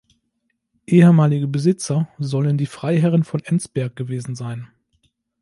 [0.87, 4.67] Ehemalige Besitzer sollen die Freiherren von Enzberg gewesen sein.